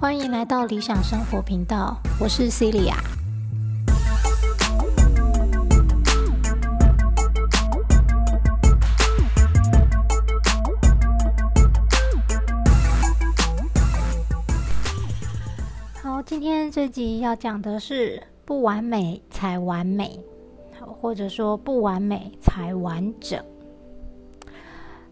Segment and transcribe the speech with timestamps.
[0.00, 2.94] 欢迎来到理想生活频道，我是 Celia。
[16.02, 20.20] 好，今天这集要讲的是不完美才完美，
[21.04, 23.38] 或者说不完美才完整。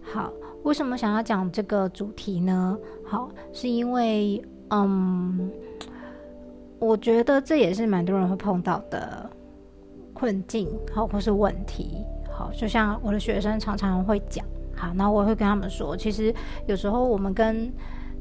[0.01, 2.79] 好，为什么想要讲这个主题呢？
[3.05, 4.43] 好，是因为。
[4.71, 5.51] 嗯，
[6.79, 9.29] 我觉得这也是蛮多人会碰到的
[10.15, 11.99] 困境，好或是问题，
[12.33, 14.43] 好，就像我的学生常常会讲，
[14.75, 16.35] 好，那我会跟他们说，其实
[16.67, 17.71] 有时候我们跟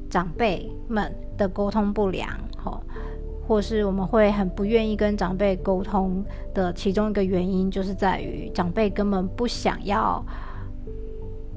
[0.09, 2.83] 长辈们的沟通不良，好，
[3.51, 6.23] 或是我们会很不愿意跟长辈沟通
[6.53, 10.23] 的其中一个原因，就是在于长辈根本不想要。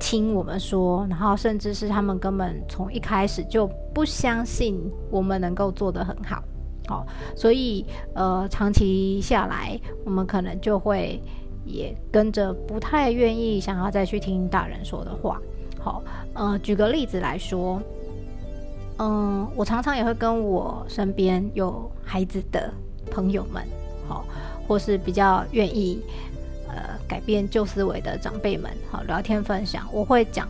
[0.01, 4.77] 听我们说，然后甚至是他们根本从一开始就不相信
[5.09, 6.43] 我们能够做得很好，
[6.89, 11.23] 好，所以呃，长期下来，我们可能就会
[11.65, 15.41] 也跟着不太愿意想要再去听大人说的话，
[15.79, 16.03] 好，
[16.35, 17.81] 呃，举个例子来说，
[18.99, 22.73] 嗯，我常常也会跟我身边有孩子的
[23.11, 23.63] 朋友们，
[24.09, 24.25] 好，
[24.67, 26.03] 或是比较愿意。
[26.77, 29.87] 呃，改变旧思维的长辈们，好聊天分享。
[29.93, 30.49] 我会讲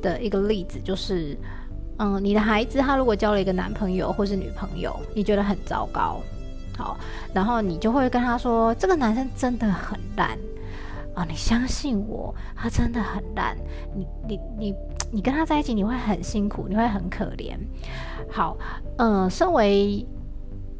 [0.00, 1.36] 的一个例子就是，
[1.98, 6.22] 嗯，你的孩子他如果交了一个男朋友或是女朋友，你觉得很糟糕，
[6.74, 6.96] 好，
[7.34, 10.38] 然后你就会跟他说，这个男生真的很烂
[11.14, 13.56] 啊，你相信我，他真的很烂，
[13.94, 14.74] 你你你
[15.10, 17.56] 你跟他在一起你会很辛苦，你会很可怜。
[18.30, 18.56] 好，
[18.96, 20.06] 嗯，身为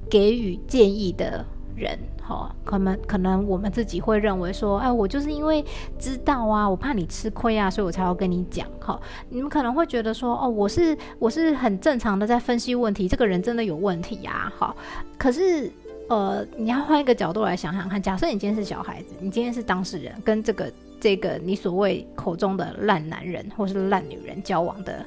[0.09, 1.45] 给予建议的
[1.77, 1.99] 人。
[2.25, 5.63] 好，可能可能我们自己会认为说，哎，我就是因为
[5.99, 8.65] 知道啊，我怕你吃亏啊，所以我才要跟你讲。
[8.79, 14.51] 哈，你们可能会觉得说，哦，我是我是很正常的在分析问题，这个人真的有问题呀。
[14.57, 14.75] 好，
[15.19, 15.71] 可是
[16.09, 25.05] 呃，你要换一个角度来想想看，假设你今天是小孩子，你今天是当事人，跟这个这个你所谓口中的烂男人或是烂女人交往的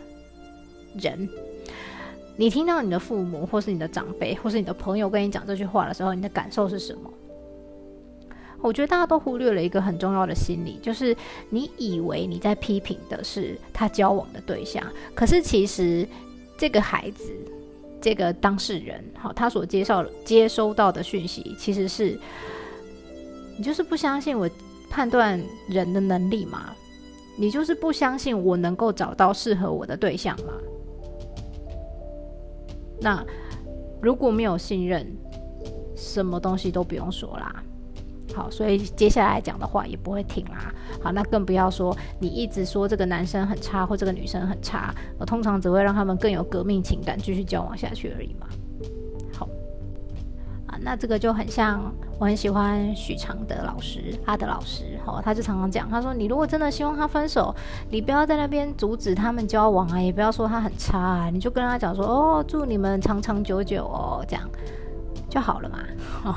[1.00, 1.30] 人。
[2.38, 7.10] 你听到你的父母，或是你的长辈，或是你的朋友跟你讲这句话的时候，你的感受是什么？
[8.62, 11.16] 我觉得大家都忽略了一个很重要的心理，就是
[11.50, 14.84] 你以为你在批评的是他交往的对象，
[15.14, 16.08] 可是其实
[16.58, 17.32] 这个孩子，
[18.06, 22.16] 这个当事人，好，他所接受接收到的讯息，其实是
[23.58, 24.48] 你就是不相信我
[24.92, 26.72] 判断人的能力吗？
[27.36, 30.54] 你就是不相信我能够找到适合我的对象吗？
[33.02, 33.26] 那
[34.04, 35.12] 如果没有信任，
[35.96, 37.64] 什么东西都不用说啦。
[38.34, 40.74] 好，所以接下来讲的话也不会停啦。
[41.02, 48.47] 好，那更不要说你一直说这个男生很差或这个女生很差，我通常只会让他们更有革命情感，继续交往下去而已嘛。
[49.34, 49.47] 好，
[50.68, 57.56] 啊那这个就很像，我很喜欢许常德老师，阿德老师，哦，他就常常讲，他说你如果真的希望他分手，
[57.90, 64.50] 你不要在那边阻止他们交往啊，也不要说他很差啊，你就跟他讲说，哦，祝你们长长久久哦，这样
[65.30, 65.80] 就好了嘛。
[66.24, 66.35] 哦，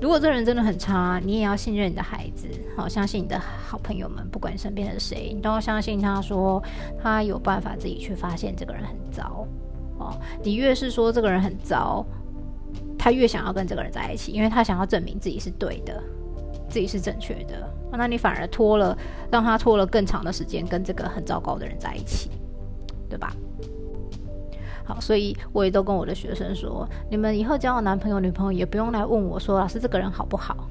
[0.00, 6.62] 如果这人真的很差，你也要信任你的孩子，好，相信你的好朋友们，不管身边的谁，你都要相信他说
[7.02, 9.46] 他有办法自己去发现这个人很糟。
[9.98, 12.04] 哦，你越是说这个人很糟。
[12.98, 16.02] 他越想要跟这个人在一起，因为他想要证明自己是对的，
[16.70, 17.70] 自己是正确的。
[17.92, 18.96] 那你反而拖了，
[19.30, 22.30] 让他拖了更长的时间跟这个很糟糕的人在一起，
[23.08, 23.32] 对吧？
[24.84, 30.68] 好，所以我也都跟我的学生说，你们以后交男朋友、女朋友也不用来问我说，老师这个人好不好？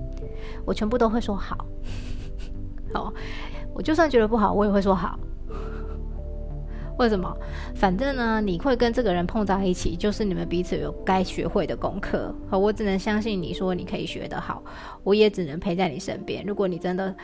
[0.66, 1.64] 我全部都会说好。
[2.92, 3.12] 好，
[3.74, 5.18] 我就算觉得不好，我也会说好。
[6.98, 7.30] 为什么？
[7.74, 12.34] 反正呢，你会跟这个人碰在一起，就是你们彼此有该学会的功课。
[12.48, 14.62] 好，我只能相信你说你可以学得好，
[15.02, 16.44] 我也只能陪在你身边。
[16.46, 17.14] 如果你真的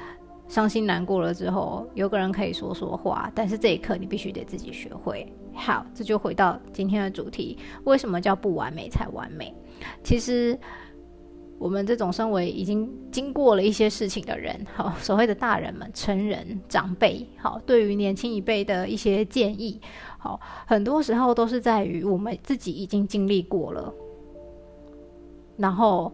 [0.53, 5.27] 伤心难过了之后，有个人可以说说话，但是这一刻你必须得自己学会。
[5.55, 9.55] 好，这就回到今天的主题：为什么叫不完美才完美？
[10.05, 10.59] 其实。
[11.59, 19.81] 我们这种身为已经经过了一些事情的人，好，所谓的大人们、成人、长辈，好，对于年轻一辈的一些建议，
[20.19, 23.95] 好，很多时候都是在于我们自己已经经历过了，
[25.57, 26.13] 然后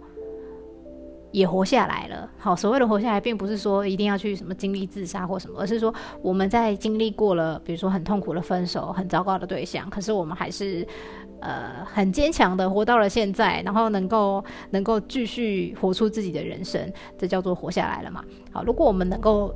[1.30, 2.30] 也活下来了。
[2.38, 5.92] 好，所谓的活下来，并不是说一定要去什么经历自杀或什么，而是说
[6.22, 10.86] 我们在经历过了，比如说很痛苦的分手、很糟糕的对象，可是我们还是
[11.40, 18.24] 呃很坚强的活到了现在，然后能够能够继续活出自己的人生，这叫做活下来了嘛。
[18.50, 19.54] 好，如果我们能够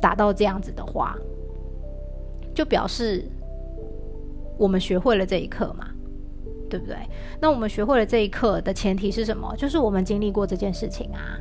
[0.00, 1.16] 达到这样子的话，
[2.54, 3.24] 就表示
[4.58, 5.88] 我们学会了这一课嘛。
[6.68, 6.96] 对不对？
[7.40, 9.54] 那我们学会了这一课的前提是什么？
[9.56, 11.38] 就是我们经历过这件事情啊。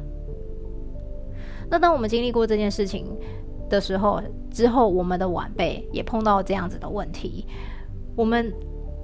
[1.70, 3.06] 那当我们经历过这件事情
[3.70, 7.46] 的时候，之后我们的晚辈也碰到这样子的问题，
[8.16, 8.54] 我们。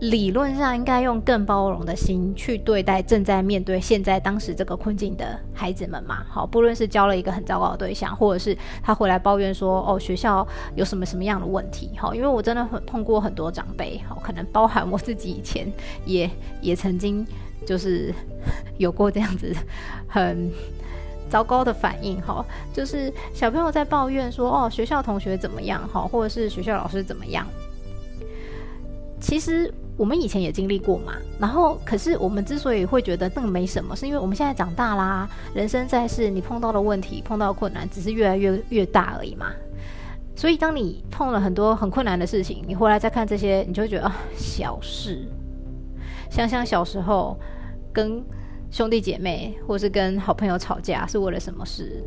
[0.02, 6.26] 理论上应该用更包容的心去对待正在面对现在当时这个困境的孩子们嘛？
[6.28, 10.46] 好，不论是交了一个很糟糕的对象，或者是他回来抱怨说哦学校
[10.76, 11.92] 有什么什么样的问题？
[12.00, 15.72] 好，因为我真的很碰过很多长辈，好，可能包含我自己以前
[16.04, 16.28] 也
[16.62, 17.24] 也曾经
[17.64, 18.12] 就是
[18.80, 19.56] 有过这样子
[20.08, 20.52] 很
[21.30, 22.44] 糟糕的反应哈，
[22.74, 25.88] 就是小朋友在抱怨说哦学校同学怎么样？
[25.94, 27.46] 好，或者是学校老师怎么样？
[29.20, 29.72] 其实。
[29.98, 39.52] 我们以前也经历过嘛，然后可是我们之所以会觉得那个没什么，是因为我们现在长大啦，人生在世，你碰到的问题、碰到困难，只是越来越越大而已嘛。
[40.36, 45.28] 所以当你碰了很多很困难的事情，你回来再看这些，你就会觉得啊，小事。
[46.32, 47.38] 想想小时候
[47.94, 48.24] 跟
[48.72, 52.02] 兄弟姐妹，或是跟好朋友吵架，是为了什么事？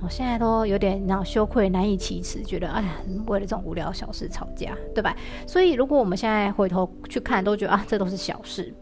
[0.00, 2.88] 我现在都有点然后羞愧、难以启齿，觉得哎呀，
[3.26, 5.16] 为了这种无聊小事吵架，对吧？
[5.46, 8.72] 所以如果我们现在回头去看，都觉得啊，这都是小事。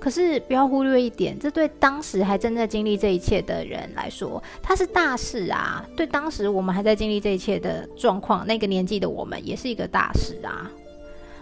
[0.00, 5.84] 可是不要忽略一点，这对当时还正在经历这一切的人来说，它是大事啊。
[5.96, 10.70] 对当时我们还在经历这一切的状况，那个年纪的我们，也是一个大事啊。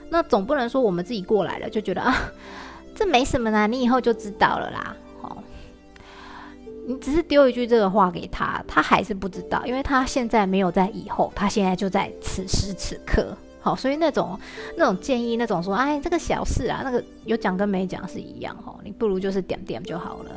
[0.08, 2.14] 那总不能说我们自己过来了就觉得啊，
[2.94, 4.96] 这没什么啦，你以后就知道了啦。
[6.88, 13.36] 你只是丢一句这个话给他，他还是不知道，因为他现在没有在以后，他现在就在此时此刻。
[13.60, 14.38] 好，所以那种
[14.76, 20.30] 那种建议，那种说，哎，这个小事啊，那个有讲跟没讲是一样哈，你不如就是点点就好了。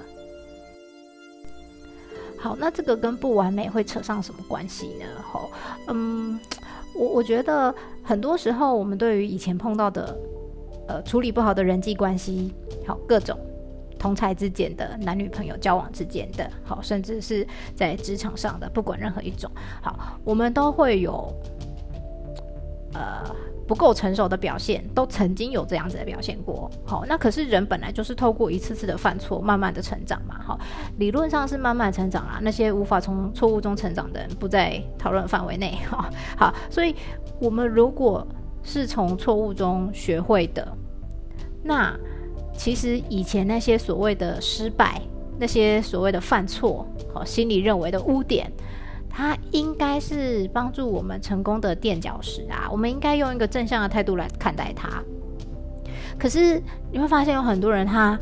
[2.39, 5.05] 好，那这个跟不完美会扯上什么关系呢？
[5.21, 5.51] 吼，
[5.89, 6.39] 嗯，
[6.95, 10.17] 我我觉得很多时候我们对于以前碰到的，
[10.87, 12.51] 呃，处理不好的人际关系，
[12.87, 13.37] 好各种。
[13.99, 19.51] 同才之间的男女朋友交往之间的，好，甚至是在职场上的，不管任何一种，
[19.81, 21.31] 好，我们都会有
[22.93, 23.29] 呃
[23.67, 30.57] 不够成熟的表现，都曾经有这样子的表现过，好，那可是人本来就是透过一次次的犯错，慢慢的成长嘛，好，
[30.97, 36.95] 理论上是慢慢成长啦，那些无法从错误中成长的人不在讨论范围内， 哈，好，所以
[37.41, 38.25] 我们如果
[38.63, 40.65] 是从错误中学会的，
[41.61, 41.93] 那。
[42.59, 45.01] 其实以前那些所谓的失败，
[45.39, 48.51] 那些所谓的犯错，好，心里认为的污点，
[49.09, 52.67] 它应该是帮助我们成功的垫脚石啊。
[52.69, 55.01] 我们应该用一个正向的态度来看待它。
[56.17, 56.61] 可是
[56.91, 58.19] 你会发现有很多人，他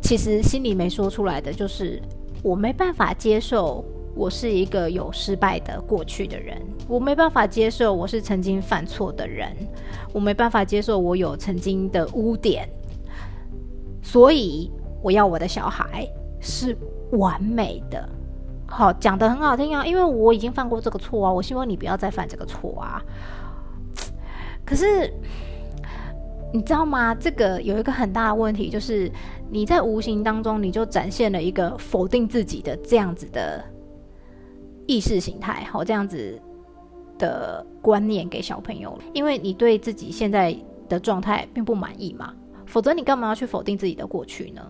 [0.00, 2.00] 其实心里没说出来的，就是
[2.42, 3.84] 我没办法接受
[4.16, 6.56] 我是一个有失败的过去的人，
[6.88, 9.54] 我没办法接受我是曾经犯错的人，
[10.14, 12.66] 我没办法接受我有曾经的污点。
[14.04, 14.70] 所以
[15.02, 16.06] 我要我的小孩
[16.38, 16.76] 是
[17.12, 18.06] 完美的，
[18.66, 23.02] 好讲的很好听啊，因为我已经犯过这个错啊，我希望你不要再犯这个错啊。
[24.64, 25.10] 可是
[26.52, 27.14] 你知道吗？
[27.14, 29.10] 这个有一个很大的问题，就是
[29.50, 33.64] 你在无形当中你就展现了一个否定自己的这样子的
[34.86, 36.38] 意识形态，好这样子
[37.18, 40.54] 的观念给小朋友，因为你对自己现在
[40.90, 42.34] 的状态并不满意嘛。
[42.66, 44.62] 否则你干嘛要去否定自己的过去呢？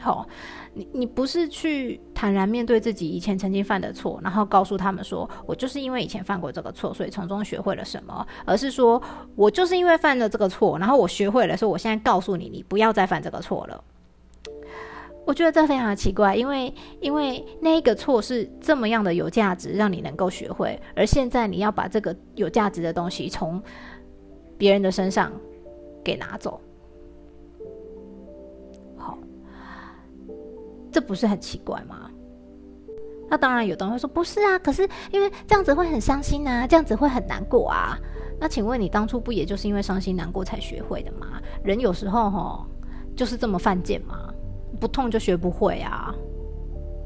[0.00, 0.26] 好，
[0.74, 9.00] 你你不是去坦然面对自己以前曾经犯的错，然后告诉他们说我就是因为以前犯过这个错，所以从中学会了什么，而是说
[9.36, 13.84] 我就是因为犯了这个错，然后我学会了，说我现在告诉你，你不要再犯这个错了。
[15.24, 23.62] 我觉得这非常的奇怪，因为因为那一个错是这么样的有价值，让你能够学会，而现在你要把这个有价值的东西从
[24.58, 25.30] 别人的身上
[26.02, 26.60] 给拿走。
[30.92, 32.10] 这不是很奇怪吗？
[33.30, 37.98] 那当然有的人会说不是啊，可是因为这样子会很伤心啊，这样子会很难过啊。
[38.38, 41.40] 那请问你当初不也就是因为伤心难过才学会的吗？
[41.64, 42.66] 人有时候哈
[43.16, 44.30] 就是这么犯贱嘛，
[44.78, 46.14] 不痛就学不会啊，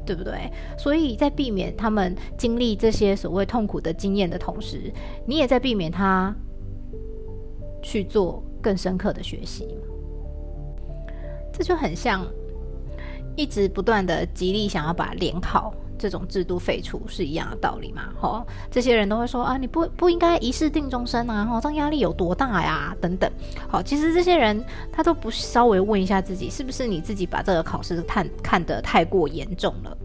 [0.05, 0.51] 对不对？
[0.77, 4.91] 所以在避免他们经历这些所谓痛苦的经验的同时，
[5.25, 6.35] 你也在避免他
[7.81, 9.77] 去做更深刻的学习
[11.53, 12.27] 这就很像。
[13.37, 18.09] 一直不断的极力想要把联考这种制度废除是一样的道理嘛？
[18.19, 22.95] 吼，这些人都会说啊，你不不应该一试定终身啊，吼，这压力有多大呀？
[22.99, 23.31] 等等。
[23.69, 29.97] 好，其实这些人他都不稍微问一下自己，是不是你自己把这个考试看看得太过严重了？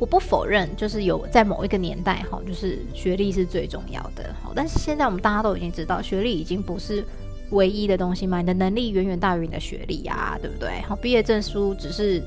[0.00, 7.04] 我不否认，就是有在某一个年代，哈，就是学历是最重要的，好，但是现在我们大家都已经知道，学历已经不是
[7.50, 10.80] 唯一的东西嘛，你的能力远远大于你的学历啊，对不对？
[10.88, 12.22] 好，毕业证书只是，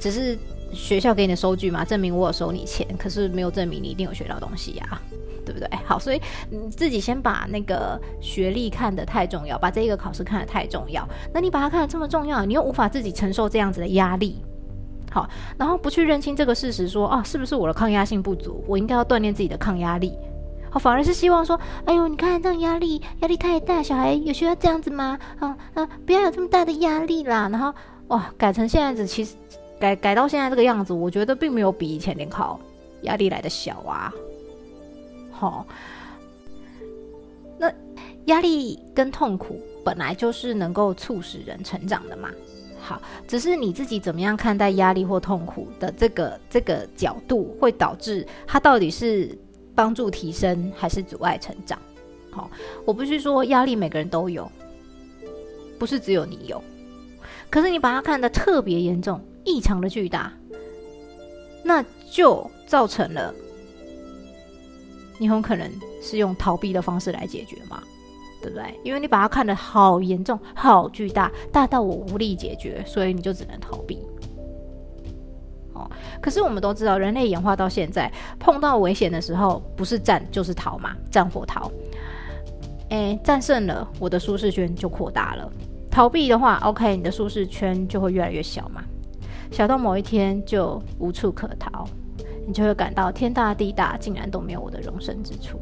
[0.00, 0.38] 只是
[0.72, 5.00] 学校给你的收据嘛，证明我有收你钱，可是没有证明你一定有学到东西呀，
[5.44, 5.68] 对不对？
[5.84, 6.20] 好，所以
[6.50, 14.36] 你自己先把那个学历看得太重要，把这一个考试看得太重要，那你把它看得这么重要，你又无法自己承受这样子的压力。
[15.12, 18.62] 好，然后不去认清这个事实，说啊，是不是我的抗压性不足？
[18.66, 20.12] 我应该要锻炼自己的抗压力。
[20.78, 25.18] 反而是希望说，哎呦，你看这样压力，压力太大，小孩有需要这样子吗？
[25.38, 27.48] 啊啊，不要有这么大的压力啦。
[27.50, 27.72] 然后
[28.08, 29.34] 哇，改成现在子，其实
[29.78, 32.60] 改改到现在这个样子，我觉得并没有比以前联考
[33.02, 34.12] 压力来的小啊。
[35.30, 35.66] 好，
[37.58, 37.72] 那
[38.26, 42.30] 压力跟痛苦本来就是能够促使人成长的嘛。
[42.80, 49.36] 好，只是你自己怎么样看待压力或痛苦的这个这个角度，会导致它到底是
[49.76, 51.78] 帮助提升还是阻碍成长？
[52.32, 52.50] 好，
[52.84, 54.50] 我不是说压力每个人都有，
[55.78, 56.60] 不是只有你有，
[57.48, 60.32] 可是你把它看得特别严重、异常的巨大，
[61.62, 63.32] 那就造成了
[65.18, 65.70] 你很可能
[66.02, 67.80] 是用逃避的方式来解决嘛。
[68.42, 68.78] 对不对？
[68.84, 73.98] 因为你把它看得好严重、好巨大，大到我无力解决，所以你就只能逃避。
[76.20, 81.70] 可是我们都知道，人类演化到现在，碰到危险的时候，不是战就是逃嘛，战或逃。
[82.90, 85.50] 哎，战胜了，我的舒适圈就扩大了；
[85.90, 88.82] 逃避的话，OK，你的舒适圈就会越来越小嘛，
[89.50, 91.84] 小到某一天就无处可逃，
[92.46, 95.60] 你就会感到天大地大，竟然都没有我的容身之处。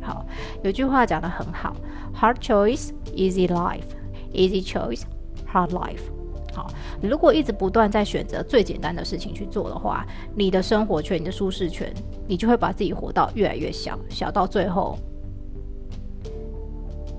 [0.00, 0.24] 好，
[0.62, 1.74] 有句话讲的很好
[2.14, 3.82] ，Hard choice, easy life.
[4.32, 5.02] Easy choice,
[5.52, 6.21] hard life.
[6.54, 6.70] 好，
[7.02, 11.92] 如果一直不断在选择最简单的事情去做的话，你的生活圈、你的舒适圈，
[12.28, 14.98] 你就会把自己活到越来越小，小到最后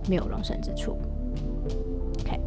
[0.07, 0.97] 没有容身之处。
[2.21, 2.39] OK。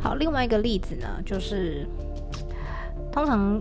[0.00, 1.86] 好，另外一个例子呢，就是
[3.12, 3.60] 通常。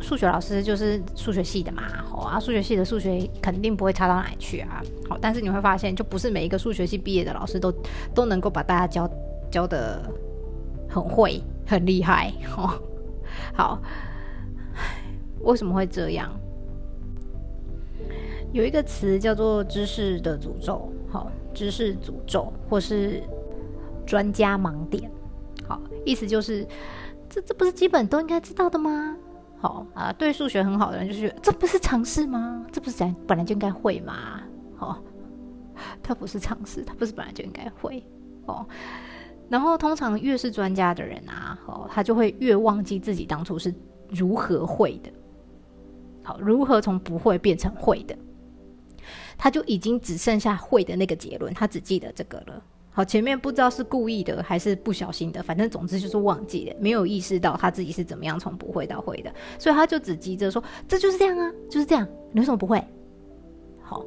[0.00, 7.72] 数学老师就是数学系的嘛，好啊，数学系的数学肯定不会差到哪里去啊，好，但是你会发现，就不是每一个数学系毕业的老师都
[8.14, 9.10] 都能够把大家教
[9.50, 10.02] 教的
[10.88, 12.80] 很会很厉害哦。
[13.54, 13.80] 好，
[15.40, 16.30] 为什么会这样？
[18.52, 23.22] 有一个词叫做知识的诅咒，好，知识诅咒或是
[24.06, 25.10] 专家盲点，
[25.66, 26.66] 好，意思就是
[27.28, 29.16] 这这不是基本都应该知道的吗？
[29.58, 32.64] 好啊，对数学很好的人就是这不是常识吗？
[32.70, 34.40] 这不是咱本来就应该会吗？
[34.78, 35.02] 哦，
[36.02, 38.04] 他不是常识，他不是本来就应该会
[38.44, 38.66] 哦。
[39.48, 43.74] 然后通常越是专家的人啊，哦，他就会越忘记自己当初是
[44.10, 45.10] 如何会的，
[46.22, 48.16] 好，如何从不会变成会的，
[49.38, 52.62] 他就已经只剩下会的那个结论，他只记得这个了。
[52.96, 62.82] 好，前面不知道是故意的还是不小心的，反正总之就是忘记了，没有意识到他自己是怎么样从不会到会的，所以他就只急着说这就是这样啊，就是这样，你为什么不会？
[63.82, 64.02] 好，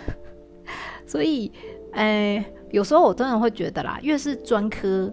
[1.04, 1.52] 所以，
[1.92, 5.12] 诶，有时候我真的会觉得啦，越是专科。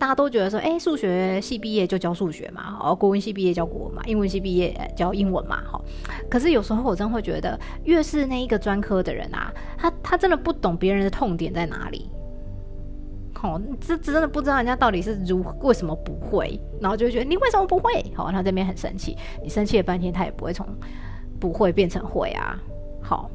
[0.00, 5.84] 大家都觉得说，哎，数学系毕业就教数学嘛，好，国文系毕业教国文嘛，英文系毕业教英文嘛，好。
[6.30, 12.10] 可是有时候我真会觉得，越是那一个专科的人啊，他他真的不懂别人的痛点在哪里，
[13.34, 18.02] 好，这真的不知道人家到底是如为什么不会，然后就觉得你为什么不会？
[18.16, 20.66] 好，他这边很生气，你生气了半天，他也不会从
[21.38, 22.58] 不会变成会啊，
[23.02, 23.30] 好，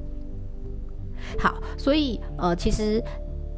[1.38, 3.00] 好，所以呃，其实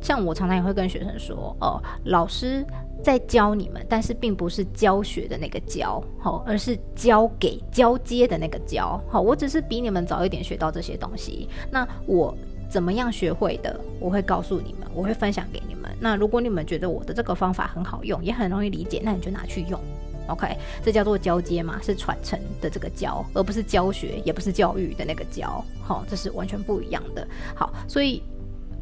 [0.01, 2.65] 像我常常也会跟学生说，哦，老师。
[3.03, 11.47] 在教你们，但是并不是教学的那个教，好，而是教给交接的那个教，好，我只是比你们早一点学到这些东西。
[11.71, 12.35] 那我
[12.69, 15.89] 怎么样学会的，我会告诉你们，我会分享给你们。
[15.99, 19.79] 那如果你们觉得我的这个方法很好用，也很容易理解，那你就拿去用
[20.27, 20.57] ，OK？
[20.83, 27.25] 这叫做交接嘛，是传承的这个教，而不是教学，也不是教育的那个教，好，这是完全不一样的。
[27.55, 28.21] 好，所以，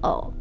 [0.01, 0.33] 哦。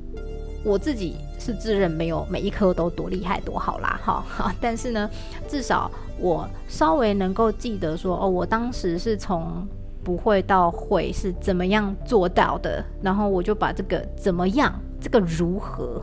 [0.64, 4.24] 我自己是自认没有每一科都多厉害多好啦，哈，
[4.60, 5.08] 但是呢，
[5.46, 9.66] 至少我稍微能够记得说，哦，我当时是从
[10.02, 16.02] 不会到会是怎么样做到的，然后我就把这个怎么样这个如何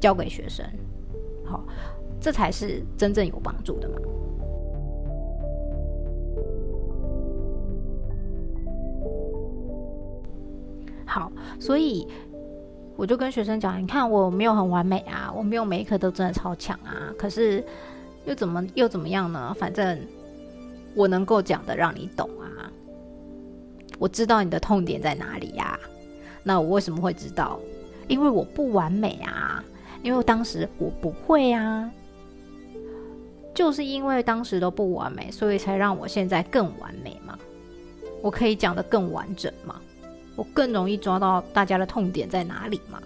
[0.00, 0.66] 教给学生，
[1.44, 1.64] 好，
[2.20, 3.94] 这才是真正有帮助的嘛。
[11.06, 11.30] 好，
[11.60, 12.08] 所以
[12.96, 17.64] 我就跟学生讲，你看我没有很完美啊，我没有每一科都真的超强啊，可是
[18.24, 19.54] 又怎么又怎么样呢？
[19.58, 20.00] 反正
[20.94, 22.70] 我能够讲的让你懂啊，
[23.98, 25.78] 我知道你的痛点在哪里呀。
[26.42, 27.58] 那我为什么会知道？
[28.06, 29.64] 因为我不完美啊，
[30.02, 31.90] 因为当时我不会啊，
[33.54, 37.38] 就是因为当时都不完美，所以才让我现在更完美嘛。
[38.22, 39.80] 我可以讲的更完整嘛，
[40.36, 42.98] 我更容易抓到大家的痛点在哪里嘛，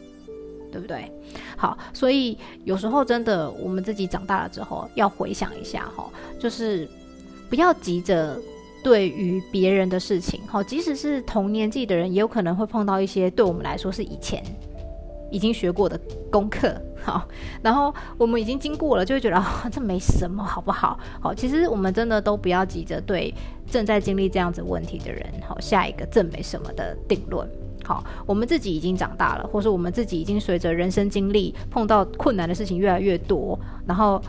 [0.72, 1.10] 对不对？
[1.56, 6.88] 好，所以有时候真的，我们自己长大了之后，要回想一下哈，就是
[7.48, 8.38] 不要急着。
[8.80, 14.40] 对于别人的事情，好，即使是同年纪的人，也有可能会碰到一些对我们来说是以前
[15.30, 15.98] 已经学过的
[16.30, 17.26] 功课， 好，
[17.62, 20.98] 然后我们已经经过了，就会觉得， 这没什么，好不好？
[21.20, 23.34] 好，其实我们真的都不要急着对
[23.70, 27.48] 正在经历这样子问题的人，好，下一个这没什么的定论。
[27.84, 34.20] 好，我们自己已经长大了，或是我们自己已经随着人生经历碰到困难的事情越来越多，然后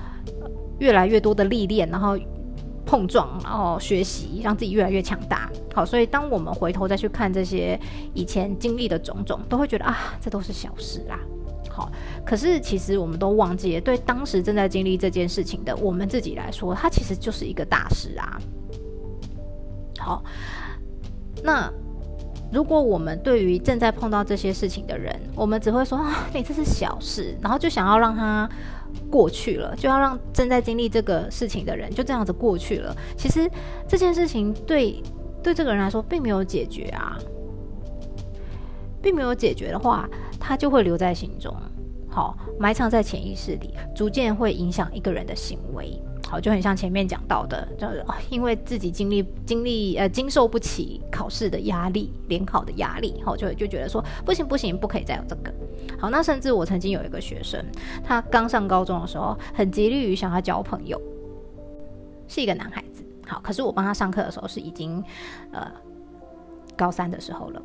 [0.80, 2.18] 越来越多的历练，然后。
[2.90, 5.48] 碰撞，然后学习，让自己越来越强大。
[5.76, 7.80] 好，所以当我们回头再去看这些
[8.16, 11.20] 以前经历的种种，都会觉得啊，这都是小事啦。
[11.70, 11.92] 好，
[12.26, 18.42] 可是其实我们都忘记了，对当时正在经历这件事情的我们自己来说，它其实就是一个大事啊。
[20.00, 20.24] 好，
[21.44, 21.72] 那
[22.52, 28.50] 如果我们对于正在碰到这些事情的人，我们只会说啊，你这是小事，然后就想要让他。
[29.10, 32.96] 过去了，就要让正在经历这个事情的人就这样子过去了。
[33.18, 33.50] 其实
[33.88, 35.02] 这件事情对
[35.42, 37.18] 对这个人来说并没有解决啊，
[39.02, 40.08] 并没有解决的话，
[40.40, 41.56] 他就会留在心中，
[42.10, 46.02] 好埋藏在潜意识里，逐渐会影响一个人的行为。
[46.30, 55.52] 好，就很像前面讲到的，就是因为自己经历经历呃经受不起考试的压力、联考的压力，好就就觉得说不行不行，不可以再有这个。
[55.98, 57.66] 好，那甚至我曾经有一个学生，
[58.04, 61.02] 他刚上高中的时候，很极力于想要交朋友，
[62.28, 63.04] 是一个男孩子。
[63.26, 65.04] 好，可是我帮他上课的时候是已经
[65.52, 65.72] 呃
[66.78, 67.62] 高三的时候了。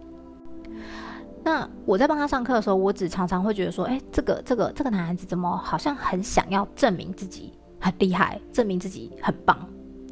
[1.43, 7.53] 那我在帮他上课的时候，我只常常会觉得说，哎，这个这个这个男孩子怎么好像很想要证明自己
[7.85, 9.57] 很厉害，证明自己很棒。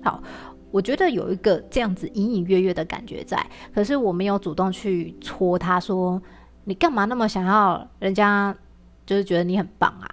[0.02, 0.22] 好，
[0.70, 6.20] 我觉得有一个这样子隐隐约约的感觉在，可是我没有主动去戳他说。
[6.64, 8.56] 你干嘛那么想要人家
[9.04, 10.08] 就是觉得你很棒啊？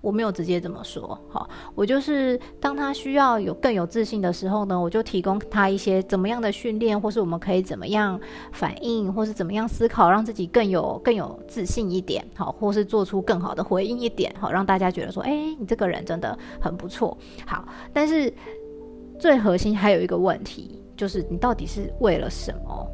[0.00, 1.18] 我没有直接这么说。
[1.28, 8.18] 好，我就是当他需要有更有自信的时候呢，我就提供他一些怎么样的训练，或是我们可以怎么样
[8.52, 12.24] 反应，或是怎么样思考，让自己更有更有自信一点。
[12.34, 14.34] 好，或是做出更好的回应一点。
[14.38, 17.16] 好，让大家觉得说，哎，你这个人真的很不错。
[17.46, 18.32] 好，但是
[19.18, 22.86] 最核心还有一个问题，就是你到底是为了什么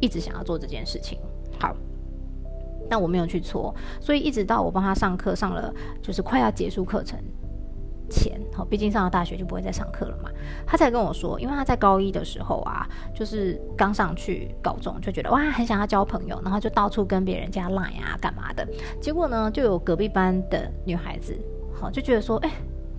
[0.00, 1.18] 一直想要做这件事情？
[1.58, 1.74] 好。
[2.88, 7.18] 但我没有去搓，所以一直到我帮他上课上了，就是快要结束课程
[8.10, 10.30] 前，好，毕竟上了大学就不会再上课了嘛，
[10.66, 18.66] 他才跟我说，因为他在高一的时候啊，就是刚上去高中，就觉得哇，很想要交朋友，然后就到处跟别人家 line 啊，干嘛的，
[19.00, 21.34] 结果呢，就有隔壁班的女孩子，
[21.72, 22.50] 好，就觉得说，哎，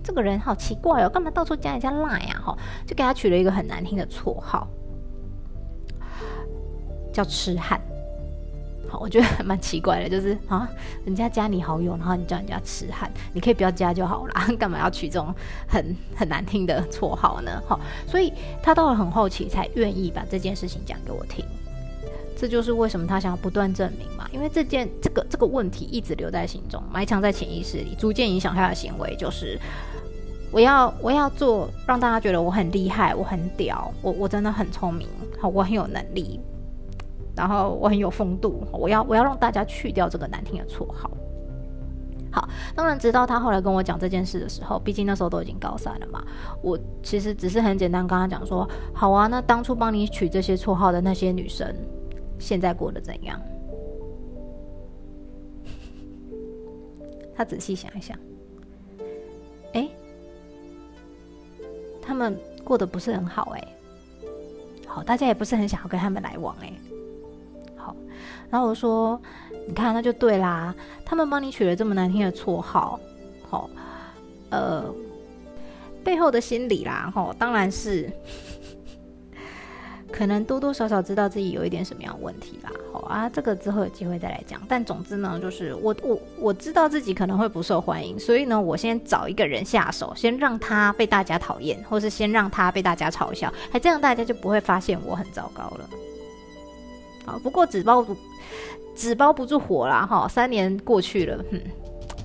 [0.02, 4.66] 这个人好奇怪哦，干嘛到处加人家赖呀，哈，就给他取了一个很难听的绰号，
[7.12, 7.80] 叫痴汉。
[8.88, 10.68] 好，我觉得蛮奇怪的， 就是啊，
[11.04, 15.34] 人家加你好友，然后你叫人家痴汉，你可以不要加就好啦， 干嘛要取这种
[15.66, 17.62] 很很难听的绰号呢？
[17.66, 21.44] 好，所以他到了很后期才愿意把这件事情讲给我听，
[22.36, 29.58] 这就是为什么他想要不断证明嘛，因为这件这个这个问题一直留在心中，埋藏在潜意识里，逐渐影响他的行为，就是
[30.52, 35.08] 我要我要做让大家觉得我很厉害，我很屌，我我真的很聪明，
[35.40, 36.40] 好，我很有能力。
[37.36, 41.10] 然后我很有风度，我要我要让大家去掉这个难听的绰号。
[42.32, 46.24] 好，当然直到他后来跟我讲这件事的时候，毕竟那时候都已经高三了嘛，
[46.62, 51.74] 我其实只是很简单跟他讲说：好啊，那当初帮你取这些绰号的那些女生，
[52.38, 53.40] 现在过得怎样？
[57.34, 58.18] 他仔细想一想，
[59.74, 59.88] 哎，
[62.02, 63.68] 他们过得不是很好哎，
[64.86, 66.72] 好，大家也不是很想要跟他们来往哎。
[68.50, 69.20] 然后我说
[69.66, 70.74] ：“你看，那就对啦。
[71.04, 72.98] 他们帮你取了这么难听的绰号，
[73.48, 73.68] 好，
[74.50, 74.84] 呃，
[76.04, 78.10] 背后的心理啦，吼，当然是
[80.12, 82.70] 可能多多少少知道自己有一点什么样问题啦。
[82.92, 84.60] 好啊，这个之后有机会再来讲。
[84.68, 95.90] 但总之呢，就是我我我知道自己可能会不受欢迎，所以呢，我先找一个人下手，先让他被大家讨厌，或是先让他被大家嘲笑，还这样大家就不会发现我很糟糕了。
[97.26, 98.16] 好，不过纸包不
[98.94, 101.60] 纸包不住火啦，哈，三年过去了，哼，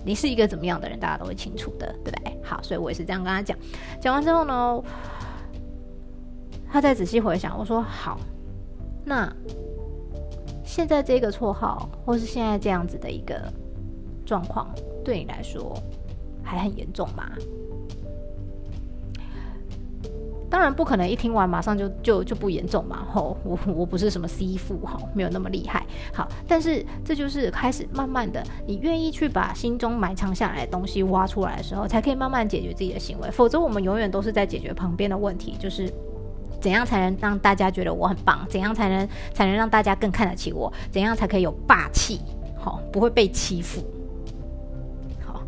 [0.06, 2.40] 你是一个怎么样的人，大家都会清楚的，对不对？
[2.44, 3.58] 好，所以我也是这样跟他讲。
[4.00, 4.84] 讲完之后呢？
[6.74, 8.18] 他再仔细回想，我说好，
[9.04, 9.30] 那
[10.64, 13.52] 现在这个绰号，或是现在这样子的一个
[14.26, 15.78] 状况，对你来说
[16.42, 17.30] 还很严重吗？
[20.52, 23.08] 当然不可能一听完马上就就就不严重嘛。
[23.12, 25.84] 吼，我我不是什么 C 父哈，没有那么厉害。
[26.14, 33.32] 好，但是这就是开始慢慢的，你愿意去把心中埋藏下来的东西挖出来的时候，才可以慢慢解决自己的行为。
[33.32, 35.92] 否则我们永远都是在解决旁边的问题，就是。
[36.60, 38.46] 怎样才能让大家觉得我很棒？
[38.48, 40.72] 怎样才能才能让大家更看得起我？
[40.92, 42.20] 怎样才可以有霸气？
[42.56, 43.82] 好，不会被欺负。
[45.26, 45.42] 好，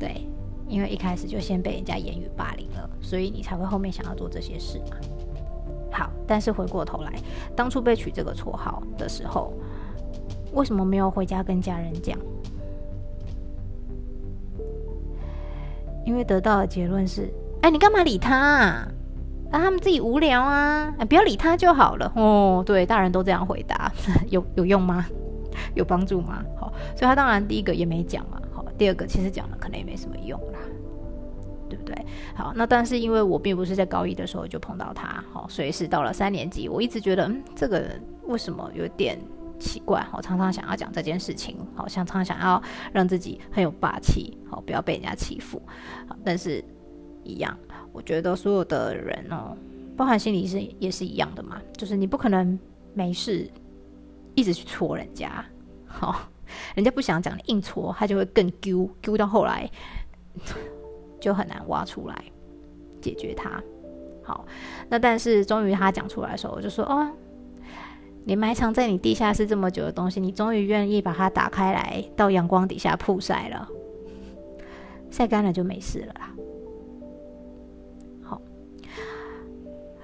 [0.00, 0.25] 对，
[0.68, 4.80] 因为一开始就先被人家言语霸凌了，所以你才会后面想要做这些事。
[5.92, 7.12] 好，但是回过头来，
[7.54, 9.52] 当初被取这个绰号的时候，
[10.52, 12.18] 为什么没有回家跟家人讲？
[16.04, 17.32] 因为得到的结论是。
[17.62, 18.88] 哎，你干嘛理他啊？
[19.50, 20.94] 让他们自己无聊啊！
[20.98, 22.12] 哎，不要理他就好了。
[22.16, 23.90] 哦，对，大人都这样回答，
[24.28, 25.06] 有有用吗？
[25.74, 26.44] 有帮助吗？
[26.56, 28.24] 好，所以他当然第一个也没讲。
[28.78, 30.58] 第二个其实讲了可能也没什么用啦，
[31.68, 31.94] 对不对？
[32.34, 37.90] 好，那但是因为我并不是在高一的时候就碰到他，好，所以是到了三年级，我一直觉得，嗯，这个
[38.24, 39.18] 为什么有点
[39.58, 40.06] 奇怪？
[40.12, 42.62] 我常常想要讲这件事情，好像，常常想要
[42.92, 45.60] 让自己很有霸气，好，不要被人家欺负，
[46.24, 46.64] 但是。
[47.28, 47.58] 一样，
[47.92, 49.56] 我觉得所有的人哦，
[49.96, 52.56] 包含心理是也是一样的嘛，就是你不可能
[52.94, 53.50] 没事
[54.36, 55.44] 一直去戳人家，
[55.88, 56.20] 好，
[56.74, 59.70] 人家不想讲，硬戳他就会更揪揪到后来
[61.20, 62.24] 就很难挖出来
[63.00, 63.62] 解决他。
[64.22, 64.44] 好，
[64.88, 67.08] 那但是终于他讲出来的时候，我就说哦，
[68.24, 73.68] 你埋藏在你地下室这么久的东西，你终于愿意把它打开来到阳光底下曝晒了，
[75.10, 76.32] 晒干了就没事了啦。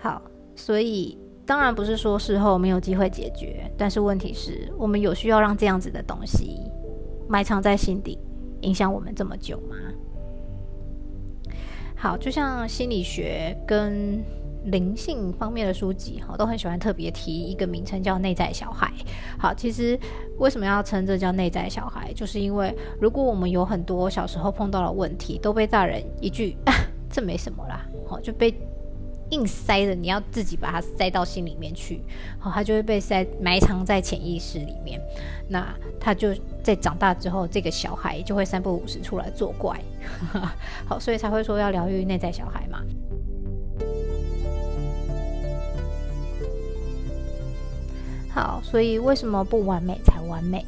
[0.01, 0.23] 好，
[0.57, 1.17] 所以
[1.53, 6.59] 当然不是说事后没有机会解决，但是问题是我们有需要让这样子的东西
[7.29, 8.19] 埋藏在心底，
[8.63, 9.77] 影响我们这么久吗？
[11.95, 14.25] 好，就像心理学跟
[14.65, 18.91] 灵性方面的书籍，哈，都很喜欢特别提一个名称叫内在小孩。
[19.39, 20.01] 好，其实
[20.39, 26.57] 为什么要称这叫内在小孩，就是因为如果我们有很多小时候碰到的问题，都被大人一句
[27.13, 28.55] “这没什么啦”，好就被。
[29.33, 32.03] 硬塞的，你要自己把它塞到心里面去，
[32.39, 35.01] 好，它就会被塞埋藏在潜意识里面。
[35.49, 39.81] 那他就在长大之后，这个小孩就会三不五时出来作怪。
[40.87, 42.83] 好，所以才会说要疗愈内在小孩嘛。
[48.31, 50.65] 好，所以为什么不完美才完美？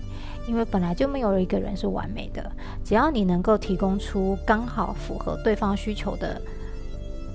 [0.49, 2.51] 因为本来就没有一个人是完美的，
[2.83, 6.41] 只要你能够提供出刚好符合对方需求的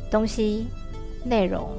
[0.09, 0.67] 东西。
[1.23, 1.69] 内容，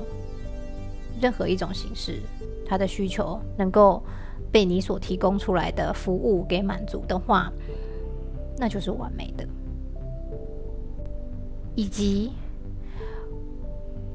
[1.20, 2.20] 任何一种形式，
[2.66, 4.02] 他的需求能够
[4.52, 7.52] 被你所提供出来的服务给满足的话，
[8.58, 9.46] 那就是完美的。
[11.74, 12.32] 以及，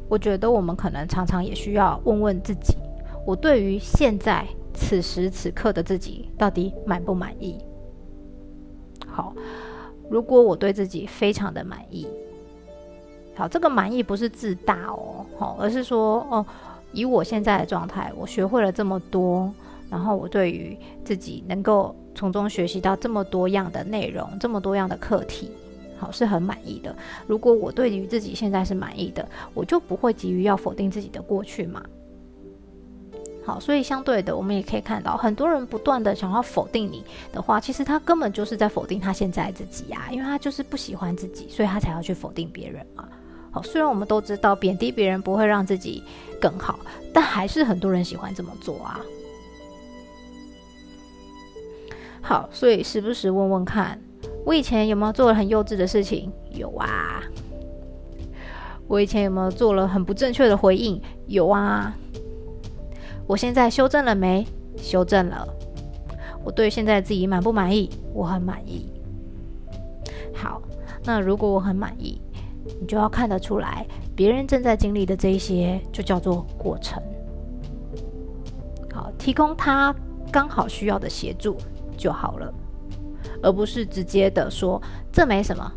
[0.07, 2.75] 我觉得我们可能常常也需要问问自己：
[3.25, 7.57] 我对于现在此时此刻的自己到底满不满意？
[9.07, 9.33] 好，
[10.09, 12.07] 如果我对自己非常的满意。
[13.35, 16.45] 好，这个满意不是自大哦，好，而是说哦，
[16.93, 19.53] 以我现在的状态，我学会了这么多，
[19.89, 25.51] 然后我对于自己能够从中学习到这么多样的内容，这么多样的课题，
[25.97, 26.95] 好，是很满意的。
[27.27, 31.83] 如果我对于自己现在是满意的，我就不会急于要否定自己的过去嘛。
[33.45, 43.07] 好，所以相对的，我们也可以看到，很多人不断的想要否定你的话，其实他根本就是在否定他现在自己呀，因为他就是不喜欢自己，所以他才要去否定别人嘛。
[43.55, 46.03] 好，虽然我们都知道贬低别人不会让自己
[46.41, 46.77] 更好，
[47.13, 48.99] 但还是很多人喜欢这么做啊。
[52.21, 53.97] 好，所以时不时问问看，
[54.43, 56.29] 我以前有没有做了很幼稚的事情？
[56.51, 57.23] 有啊。
[58.89, 61.01] 我以前有没有做了很不正确的回应？
[61.27, 61.95] 有啊。
[63.25, 64.45] 我现在修正了没？
[64.75, 65.47] 修正了。
[66.43, 67.89] 我对现在自己满不满意？
[68.13, 68.91] 我很满意。
[70.33, 70.61] 好，
[71.05, 72.19] 那如果我很满意。
[72.79, 73.85] 你就要看得出来，
[74.15, 77.01] 别人正在经历的这一些，就叫做过程。
[78.93, 79.93] 好，提供他
[80.31, 81.57] 刚好需要的协助
[81.97, 82.53] 就好了，
[83.41, 85.71] 而不是直接的说这没什么。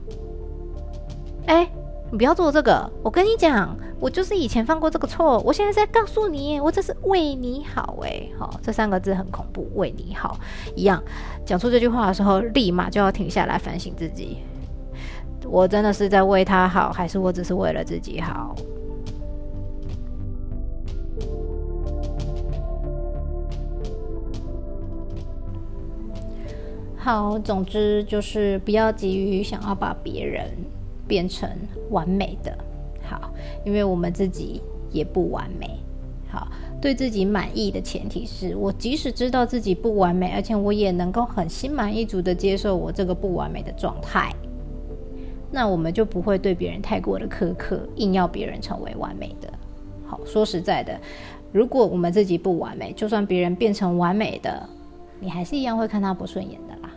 [1.47, 1.69] 哎，
[2.13, 7.99] 你不要做这个，我跟你讲，我就是以前犯过这个错，我现在在告诉你，我这是为你好。
[8.03, 10.39] 哎，好，这三个字很恐怖，为你好
[10.77, 11.03] 一样。
[11.45, 14.39] 讲出这句话的时候，立马就要停下来反省自己。
[15.51, 18.55] 我真的是在为他好，还是我只是为了自己好？
[26.97, 30.45] 好，总之就是不要急于想要把别人
[31.07, 31.49] 变成
[31.89, 32.57] 完美的，
[33.03, 33.33] 好，
[33.65, 35.71] 因为我们自己也不完美。
[36.31, 36.47] 好，
[36.83, 44.31] 对自己满意的前提是我即使知道自己不完美，而且我也能够很心满意足的接受我这个不完美的状态。
[45.51, 49.53] 那我们就不会对别人太过的苛刻，硬要别人成为完美的。
[50.07, 50.99] 好，说实在的，
[51.53, 54.69] 如果我们自己不完美，就算别人变成完美的，
[55.21, 56.91] 你还是一样会看他不顺眼的啦。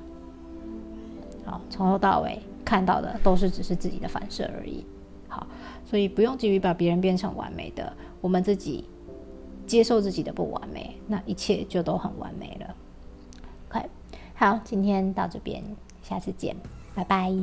[1.45, 4.85] 好，从头到尾看到的都是只是自己的反射而已。
[5.27, 5.47] 好，
[5.85, 8.85] 所以不用急于把别人变成完美的，我们自己
[9.65, 12.75] 接受自己的不完美，那一切就都很完美了。
[13.69, 13.85] OK，
[14.35, 15.63] 好，今天到这边，
[16.01, 16.55] 下次见，
[16.93, 17.33] 拜拜。